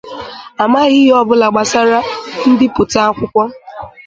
Amaghị 0.63 0.95
ihe 1.01 1.13
ọbụla 1.21 1.47
gbasara 1.53 1.99
mbipụta 2.49 2.99
akwụkwọ. 3.07 3.43